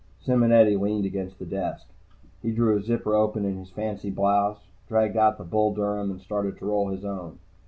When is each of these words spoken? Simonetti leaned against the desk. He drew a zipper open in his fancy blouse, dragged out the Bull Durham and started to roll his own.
Simonetti 0.19 0.75
leaned 0.75 1.05
against 1.05 1.37
the 1.37 1.45
desk. 1.45 1.85
He 2.41 2.49
drew 2.51 2.75
a 2.75 2.81
zipper 2.81 3.13
open 3.13 3.45
in 3.45 3.59
his 3.59 3.69
fancy 3.69 4.09
blouse, 4.09 4.65
dragged 4.87 5.15
out 5.15 5.37
the 5.37 5.43
Bull 5.43 5.75
Durham 5.75 6.09
and 6.09 6.19
started 6.19 6.57
to 6.57 6.65
roll 6.65 6.87
his 6.89 7.05
own. 7.05 7.37